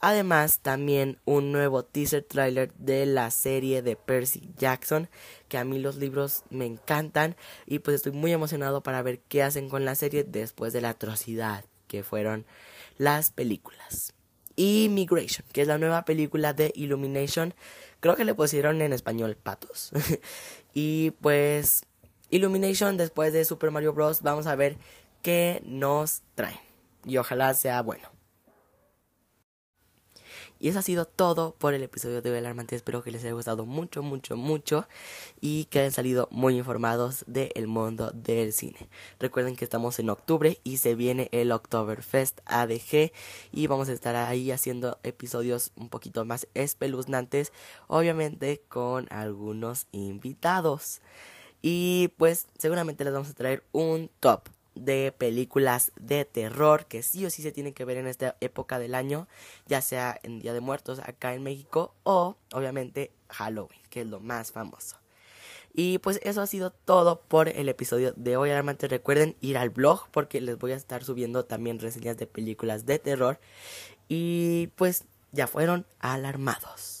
Además, 0.03 0.59
también 0.61 1.19
un 1.25 1.51
nuevo 1.51 1.85
teaser 1.85 2.23
trailer 2.23 2.73
de 2.73 3.05
la 3.05 3.29
serie 3.29 3.83
de 3.83 3.95
Percy 3.95 4.49
Jackson, 4.57 5.09
que 5.47 5.59
a 5.59 5.63
mí 5.63 5.77
los 5.77 5.97
libros 5.97 6.43
me 6.49 6.65
encantan 6.65 7.35
y 7.67 7.79
pues 7.79 7.97
estoy 7.97 8.11
muy 8.11 8.31
emocionado 8.31 8.81
para 8.81 9.03
ver 9.03 9.19
qué 9.19 9.43
hacen 9.43 9.69
con 9.69 9.85
la 9.85 9.93
serie 9.93 10.23
después 10.23 10.73
de 10.73 10.81
la 10.81 10.89
atrocidad 10.89 11.65
que 11.87 12.01
fueron 12.01 12.47
las 12.97 13.29
películas. 13.29 14.15
Y 14.63 14.89
Migration, 14.89 15.43
que 15.53 15.63
es 15.63 15.67
la 15.67 15.79
nueva 15.79 16.05
película 16.05 16.53
de 16.53 16.71
Illumination, 16.75 17.55
creo 17.99 18.15
que 18.15 18.25
le 18.25 18.35
pusieron 18.35 18.79
en 18.83 18.93
español 18.93 19.35
patos. 19.35 19.89
y 20.75 21.09
pues 21.19 21.81
Illumination 22.29 22.95
después 22.95 23.33
de 23.33 23.43
Super 23.43 23.71
Mario 23.71 23.93
Bros. 23.93 24.21
vamos 24.21 24.45
a 24.45 24.53
ver 24.53 24.77
qué 25.23 25.63
nos 25.65 26.21
trae. 26.35 26.59
Y 27.05 27.17
ojalá 27.17 27.55
sea 27.55 27.81
bueno. 27.81 28.07
Y 30.61 30.69
eso 30.69 30.77
ha 30.77 30.83
sido 30.83 31.05
todo 31.05 31.55
por 31.57 31.73
el 31.73 31.81
episodio 31.81 32.21
de 32.21 32.29
hoy 32.29 32.37
alarmante. 32.37 32.75
Espero 32.75 33.01
que 33.01 33.09
les 33.09 33.23
haya 33.23 33.33
gustado 33.33 33.65
mucho, 33.65 34.03
mucho, 34.03 34.37
mucho. 34.37 34.87
Y 35.41 35.65
que 35.65 35.79
hayan 35.79 35.91
salido 35.91 36.27
muy 36.29 36.55
informados 36.55 37.23
del 37.25 37.65
mundo 37.65 38.11
del 38.13 38.53
cine. 38.53 38.87
Recuerden 39.19 39.55
que 39.55 39.65
estamos 39.65 39.97
en 39.97 40.11
octubre 40.11 40.59
y 40.63 40.77
se 40.77 40.93
viene 40.93 41.29
el 41.31 41.51
Oktoberfest 41.51 42.41
ADG. 42.45 43.11
Y 43.51 43.65
vamos 43.65 43.89
a 43.89 43.93
estar 43.93 44.15
ahí 44.15 44.51
haciendo 44.51 44.99
episodios 45.01 45.71
un 45.75 45.89
poquito 45.89 46.25
más 46.25 46.47
espeluznantes. 46.53 47.51
Obviamente 47.87 48.61
con 48.69 49.07
algunos 49.09 49.87
invitados. 49.91 51.01
Y 51.63 52.09
pues 52.17 52.45
seguramente 52.59 53.03
les 53.03 53.13
vamos 53.13 53.31
a 53.31 53.33
traer 53.33 53.63
un 53.71 54.11
top 54.19 54.47
de 54.75 55.11
películas 55.11 55.91
de 55.99 56.25
terror 56.25 56.85
que 56.85 57.03
sí 57.03 57.25
o 57.25 57.29
sí 57.29 57.41
se 57.41 57.51
tienen 57.51 57.73
que 57.73 57.85
ver 57.85 57.97
en 57.97 58.07
esta 58.07 58.35
época 58.41 58.79
del 58.79 58.95
año, 58.95 59.27
ya 59.67 59.81
sea 59.81 60.19
en 60.23 60.39
Día 60.39 60.53
de 60.53 60.61
Muertos 60.61 60.99
acá 60.99 61.33
en 61.33 61.43
México 61.43 61.93
o 62.03 62.37
obviamente 62.53 63.11
Halloween, 63.29 63.81
que 63.89 64.01
es 64.01 64.07
lo 64.07 64.19
más 64.19 64.51
famoso. 64.51 64.97
Y 65.73 65.99
pues 65.99 66.19
eso 66.23 66.41
ha 66.41 66.47
sido 66.47 66.71
todo 66.71 67.21
por 67.21 67.47
el 67.47 67.69
episodio 67.69 68.13
de 68.15 68.35
hoy. 68.35 68.49
Alarmante, 68.49 68.87
recuerden 68.87 69.37
ir 69.39 69.57
al 69.57 69.69
blog 69.69 70.09
porque 70.11 70.41
les 70.41 70.57
voy 70.57 70.73
a 70.73 70.75
estar 70.75 71.03
subiendo 71.03 71.45
también 71.45 71.79
reseñas 71.79 72.17
de 72.17 72.27
películas 72.27 72.85
de 72.85 72.99
terror. 72.99 73.39
Y 74.09 74.67
pues 74.75 75.05
ya 75.31 75.47
fueron 75.47 75.85
alarmados. 75.99 77.00